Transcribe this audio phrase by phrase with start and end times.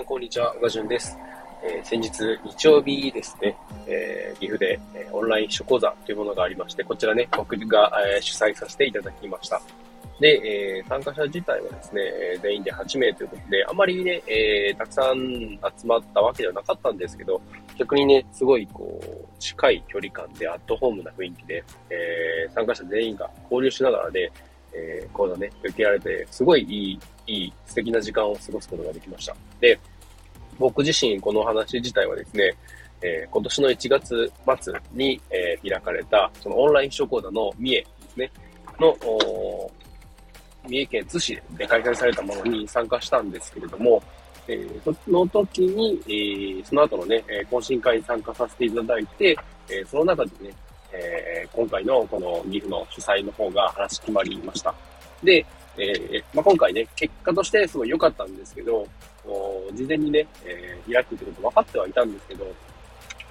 [0.00, 0.52] ん、こんにちは。
[0.54, 1.18] 小川淳です。
[1.62, 2.10] えー、先日、
[2.44, 3.54] 日曜日ですね、
[3.86, 9.60] えー、岐阜で、えー、オンライン秘書講座というものがありまして、こちらね、僕が、えー、主催させていただきました。
[10.18, 10.40] で、
[10.78, 12.02] えー、参加者自体はですね、
[12.42, 17.40] 全員で8名ということで、あまりね、えー、たくさん集まったわけではなかったんですけど、
[17.76, 24.32] 逆にね、すごいこう、近い距離感でアットホームな雰囲気で、えー、参加者全員が交流しながらで、
[24.72, 29.36] えー、講座ね、受けられて、すごいいい、いい、素敵な時間を過ごすことができました。
[29.60, 29.78] で、
[30.58, 32.54] 僕自身この話自体はですね、
[33.02, 38.30] えー、今年の1月末に、えー、開かれた、そのオンライン秘書講座の三重ですね、
[38.78, 38.96] の、
[40.68, 44.02] 三重県津市で開催されたものに参加したんですけれども、
[44.46, 49.36] えー、その時に、えー、その後のね、懇親会に参加させていただいて、
[49.68, 50.54] えー、その中でね、
[50.92, 54.74] えー、今回のこの岐阜の主催の方が話決まりました。
[55.22, 55.44] で、
[55.76, 58.86] えー、まあ、今回ね、結果としてすごい良かったんですけど、
[59.72, 62.46] 事前にね、えー、開くってこと分かってはいたんですけど、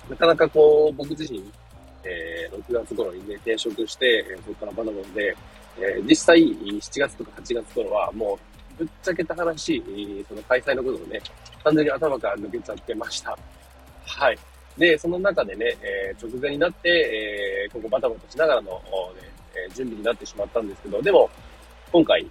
[0.10, 1.44] なかなかこう、僕自身、
[2.04, 5.36] えー、6月頃にね、転職して、え、そこからバナナで、
[5.78, 8.40] えー、実際、7月とか8月頃は、も
[8.78, 9.84] う、ぶっちゃけた話、
[10.28, 11.22] その開催のことをね、
[11.64, 13.38] 完全に頭から抜けちゃってました。
[14.06, 14.40] はい。
[14.78, 16.90] で、その中でね、えー、直前になって、
[17.70, 18.80] ここバタバタしながらの、ね、
[19.56, 21.30] え準備になってしまったんですけど、でも、
[21.92, 22.26] 今回、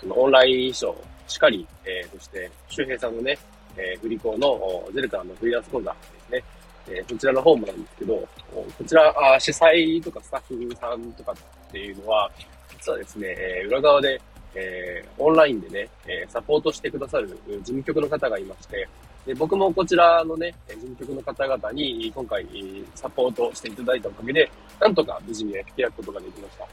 [0.00, 3.38] そのオンライン衣装しっかり、え、そして、周平さんのね、
[3.76, 6.44] え、振り子のゼルカのフリーランス講座ですね、
[6.88, 12.30] え、こちらの方もなんですけど、こちら、あ主催とかスタッフさんとかっていうのは、
[12.70, 14.20] 実はですね、え裏側で、
[14.54, 18.88] え、オンラインでね、えサポートしてくださる事務局の方がいまして、
[19.26, 22.46] で僕もこちらのね、事務局の方々に今回
[22.94, 26.66] サポートしていただいたおかげで、なんとか無事にね、開くことができました。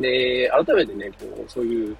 [0.00, 1.96] で、改めてね、こう、そういう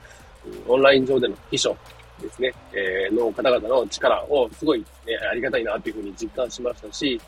[0.66, 1.76] オンライン上での秘書
[2.20, 4.86] ですね、えー、の方々の力をすごい、ね、
[5.30, 7.20] ありがたいなというふうに実感しましたし、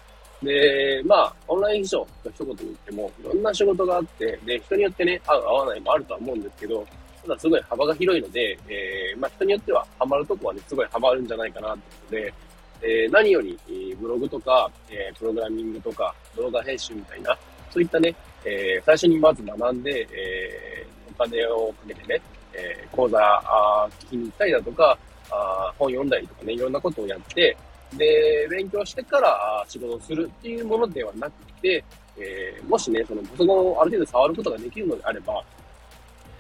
[0.43, 6.87] で、まあ、オンライン秘書と一言言っても、いろんな仕事があって、で、人によってね、合う合わないもあるとは思うんですけど、
[7.23, 12.35] ただすごい幅が広いので、えー、まあ人によってはハマるとこはね、すごいハマるんじゃないかなってことで、
[12.83, 13.59] えー、何より、
[14.01, 17.37] ブログとか、えー、プログラミングとか、動画編集みたいな、
[17.71, 18.15] そういったね、
[18.45, 22.21] えー、最初にまず学んで、えー、お金をかけてね、
[22.53, 24.99] えー、講座あ聞きに行ったりだとか
[25.31, 27.57] あ、本読んだりとかね、いろんなことをやって、
[27.97, 31.85] で、勉強してから仕事をするっていうものではなくて、
[32.17, 35.45] えー、もしね、そのパソコンをある程度触ることができるのであれば、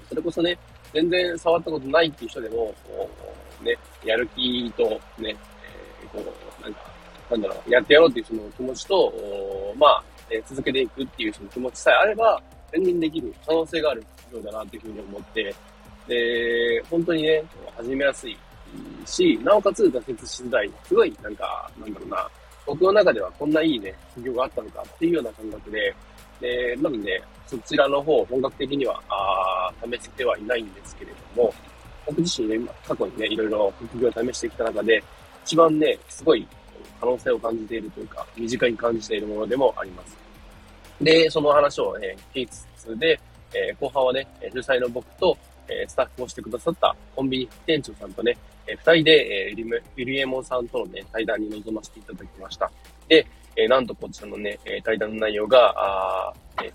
[0.08, 0.58] それこそね、
[0.92, 2.74] 全然触ったことないっていう人でも、
[3.62, 4.84] ね、やる気と
[5.18, 5.36] ね、
[6.02, 6.80] えー、こう、なんか、
[7.30, 9.12] なんだろう、やってやろうっていうその気持ちと、
[9.76, 12.42] まあ、えー、続けていくっていうその気持ちさえあれば、
[12.72, 15.54] 全然できる可能性があるようだなっていうふうに思って、
[16.06, 17.44] で、本当にね、
[17.76, 18.36] 始めやすい
[19.06, 20.70] し、なおかつ挫折しづらい。
[20.84, 22.28] すごい、なんか、なんだろうな、
[22.66, 25.94] 僕の中ではこんないいね、企業があったのかっていうような感覚で、
[26.40, 29.49] で、なので、そちらの方、本格的には、あ
[29.82, 31.54] 試せてはいないんですけれども、
[32.06, 35.02] 僕自身ね、過去にね、いろいろ副業を試してきた中で、
[35.44, 36.46] 一番ね、すごい
[37.00, 40.16] 可能性を感じているというか、身近に感じているものでもあります。
[41.00, 43.18] で、その話をね、聞きつつで、
[43.54, 45.36] えー、後半はね、主催の僕と、
[45.72, 52.70] えスタッフをしてくださったコンビニ店長さんとね、え二人で、えー、ウィリエモンさんとのね、対談に臨ませていただきました。
[53.08, 53.24] で、
[53.56, 56.72] えー、なんとこちらのね、対談の内容が、あえ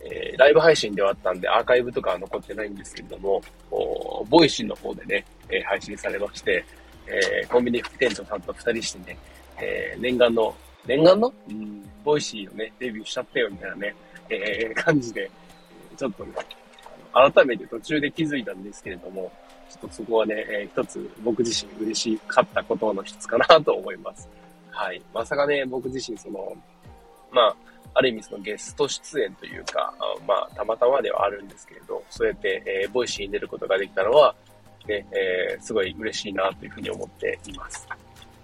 [0.00, 6.64] えー、ライブ配信ではあったんで、アーカイブとかは残ってないんですけれども、お Voicy の方でね、え配信されまして、
[7.06, 9.18] えコンビニ副店長さんと二人してね、
[9.56, 10.54] え念願の、
[10.86, 11.32] 念願の？
[11.48, 13.94] うん、 Voicy をね、デビューしちゃったよみたいなね、
[14.30, 15.30] え感じで、
[15.96, 16.32] ちょっとね、
[17.12, 19.32] 改めて途中で気づいたんですけれども、
[19.68, 24.28] ちょっとそこはね、えー、一つ僕自身嬉しかったことの一つかなと思います。
[24.70, 25.02] はい。
[25.12, 26.56] まさかね、僕自身その、
[27.30, 27.56] まあ、
[27.94, 29.92] ある意味そのゲスト出演というか、
[30.26, 34.34] まあ、たまたまではあるんですけれど、そうやって、えー、 Voicy に出ることができたのは、
[34.86, 37.88] ね、えー、すごい嬉しいなというふうに思っています。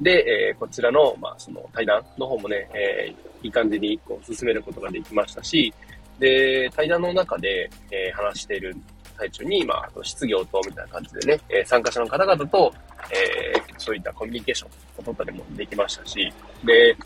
[0.00, 5.72] で、えー、こちらの、まあ、その対談の方もね、えー、いい感じにこう進めることができましたし、
[6.18, 8.76] で、対談の中で、えー、話している
[9.16, 12.72] 最中に、まあ、質疑応答みたいな感じでね、えー、参加者の方々と、
[13.10, 16.32] えー、そういったコミュニケーションを取ったりもできましたし、
[16.64, 16.96] で、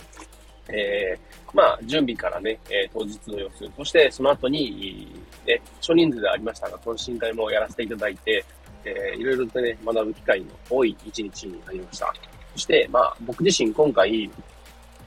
[0.69, 5.09] えー、まあ、準備からね、えー、当日の様子、そしてその後に、
[5.47, 8.45] ね、少人数でありましたが、懇親会もやらせていただいて、
[8.85, 12.13] えー、いろいろとね、学ぶ機会の多い一日になりました。
[12.55, 14.31] そして、まあ、僕自身今回、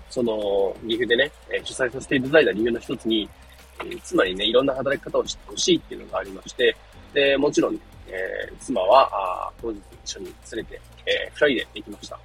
[0.10, 3.30] その、岐阜でね、え主催させていただいた理由の一つに、
[3.86, 6.76] えつまりね、いろんな働き方をしてほしいっていうのがありまして、
[7.14, 12.20] で、もちろん、ねえ、妻は、当日一緒に連れて、えー、二人で行きました。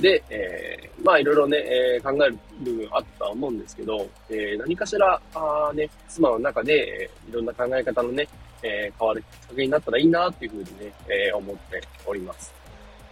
[0.00, 6.72] で、えー、まあいろいろね、えー、考える部分あったと思うんですけど、えー、何かしら、あね、妻の中で、
[7.02, 8.28] えー、いろんな考え方のね、
[8.62, 12.54] えー、変わるきっかけになったらいいなっていうふうにね、えー、思っております。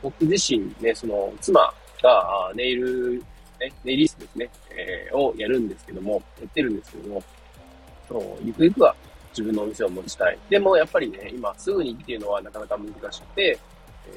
[0.02, 1.60] 僕自身ね、その、妻
[2.02, 3.22] がネイル、
[3.58, 7.22] ね、ネイリストですね、えー、をやるんですけども、やってるんですけども、
[8.08, 8.94] そう、ゆくゆくは
[9.30, 10.38] 自分のお店を持ちたい。
[10.48, 13.58] でも、やっぱりね、今すぐにっていうのはなかなか難しくて、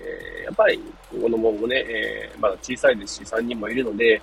[0.01, 4.21] えー、やっぱり子供もね、えー、まだ小さいですし、3人もいるので、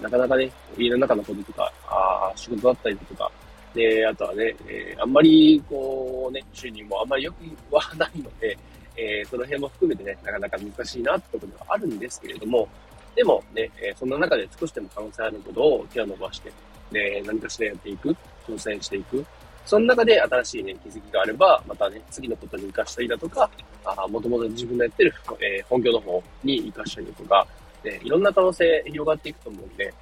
[0.00, 3.30] なかなかね、家の中のこととか、あ仕事だったりとか、
[3.74, 7.36] で、あとはね、えー、あんまり、こうね、収入もあんまり良く
[7.70, 8.56] はないので、
[8.96, 12.68] えー、その辺も含めてね、なかなか難しいなってことではあるんですけれども、
[13.14, 16.52] でもね、えー、そんな中で少しでも可能性あることを手を伸ばして、
[16.90, 18.16] で、何かしらやっていく、
[18.46, 19.24] 挑戦していく、
[19.64, 23.48] その中で新しいね、気づきがあれば、またね、次のことに活かしたりだとか、
[23.84, 27.46] あもともと自分のやってる、えー、本業の方に活かしたりだとか、
[27.84, 29.94] ね、いろんな可能性広がっていくと思うんで、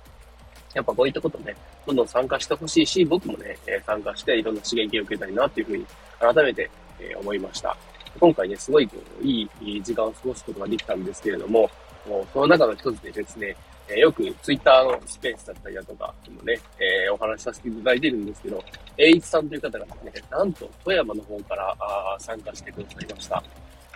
[0.75, 1.57] やっぱこういったことね、
[1.87, 5.87] どんどん参加してほしいし、僕もね、え、参加していろんな刺激を受けたいなっていうふうに
[6.19, 6.71] 改めて、
[7.01, 7.77] え、思いました。
[8.21, 11.71] 今回ね、すごいこういい時間を過ごすことができたんですけれども、
[12.09, 13.55] もその中の一つでですね、
[13.89, 18.65] えー、よくツイッターのスペースだったりだとかもね、えー、お話しさせていただいてるんですけど、
[18.97, 23.43] 栄一さんという方がですね、なんと富山の方からあ参加してくださいました。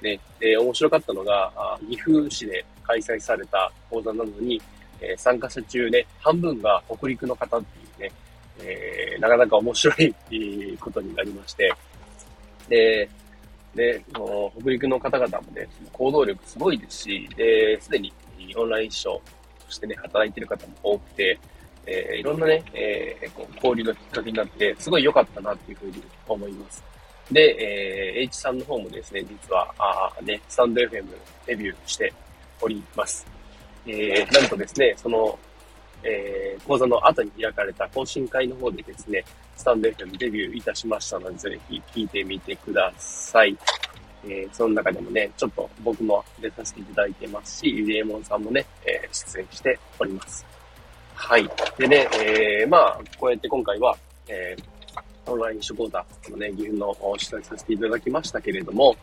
[0.02, 4.60] ね、で、面白かったのが、あ岐阜市で開催された講座なのに、
[5.00, 8.12] えー、参加者中ね、半分が北陸の方っていうね、
[8.60, 10.14] えー、なかなか面白い
[10.78, 11.72] ことになりまして、
[12.68, 13.08] で、
[13.74, 18.12] で、北陸の方々もね、行動力すごいですし、で、すでに
[18.56, 19.22] オンライン秘書と
[19.68, 21.38] してね、働いてる方も多くて、
[21.86, 26.84] えー、いろんなね、えー、こう交流のきっかけになって、すごい良かったなっていうふうに思います。
[27.30, 31.06] で、えー、H さんの方もですね、実は、あね、スタンド FM
[31.46, 32.12] デビューして
[32.60, 33.26] おります。
[33.86, 35.38] えー、なんとですね、その、
[36.04, 39.24] えー、講座の後に開かれた懇親会の方でですね、
[39.62, 43.56] スタンド FM デビューいたしましたので、ぜひ聞いてみてください。
[44.24, 50.44] えー、その中でもね、ちょっと僕も出させていただいてますし、ゆりえもんさんもね、えー、出演しております。
[51.14, 51.48] はい。
[51.78, 58.96] でね、えー、まあ、こうやって今回は、えー、オンライン書講座のね、岐阜の主催させていただきましたけれども、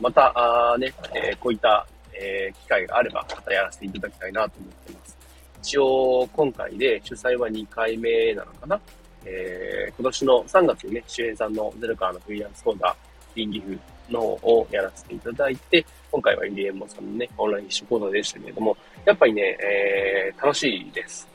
[0.00, 0.32] また、
[0.72, 1.84] あね、えー、こういった、
[2.14, 5.18] えー、機会があれば、またやらせていただきたいなと思ってます。
[5.60, 8.80] 一応、今回で主催は2回目なのかな
[9.24, 12.96] えー、今年の3月にね、周平さんのゼロからのフリーランス講座、
[13.34, 13.78] リンギフ
[14.10, 21.28] のをやらせていただいて、今回はイリエンモさんのね、オンライン一種講座でしたけれども、やっぱりね、えー、楽しいです。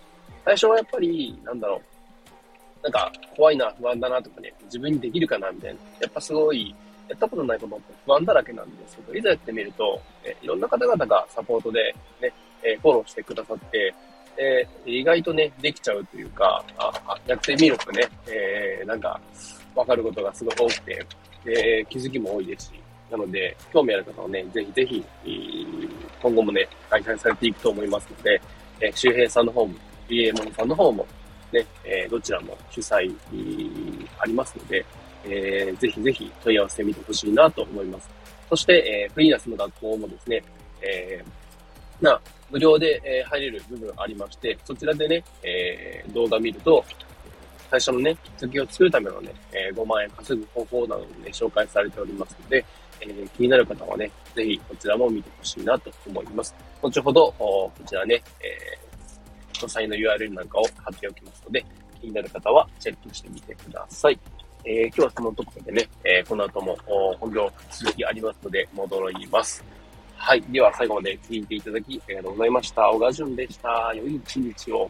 [0.44, 6.76] 最初はやっぱり、なんだろう、なんか怖いな、不安だなとかね、自分にできるかなみたいな、やっぱすごい、
[7.08, 12.32] やったことないことって不安だらけなんですけど、いざやってみると、えいろんな方々がサポートでね、
[12.64, 13.94] えフォローしてくださって、
[14.38, 19.20] え意外とね、できちゃうというか、あやってみるとね、えー、なんか、
[19.74, 21.06] わかることがすごい多くて、
[21.44, 22.72] で、気づきも多いですし、
[23.12, 25.06] なので、興味ある方はね、ぜひぜひ、
[26.22, 28.42] 今後もね、開催されていくと思いますので、
[28.82, 29.74] え周平さんの方も、
[30.08, 31.06] BA モンさんの方も、
[31.52, 33.16] ね、えどちらも主催、
[34.20, 34.86] ありますので、
[35.28, 38.10] えー、ぜひぜひ問い合わせてみてほしいなと思います。
[38.50, 40.44] そして、えー、フリーランスの学校もですね、
[40.82, 41.45] えー、
[42.02, 46.84] な、無料で、え入れる部分ありまして、そちらでね、え動画見ると、
[47.70, 52.64] 最初のね、きっかけを作るためのね、え5万円稼ぐ方法などもね、紹介されておりますので、
[53.02, 56.56] えー、気になる方はね、ぜひこちらも見てほしいなと思います。
[56.82, 61.66] 後ほど、こちらね、えー、詳細の URL なんかを貼っておきますので、
[62.02, 64.20] 気になる方はチェックしてみてください。
[64.64, 66.78] えー、今日はそのところでね、えー、この後も
[67.20, 69.64] 本業続きありますので戻ります。
[70.28, 70.42] はい。
[70.50, 72.90] では最後まで聞いていただきありがとうございました。
[72.90, 73.94] 小川淳でした。
[73.94, 74.90] 良い一日を。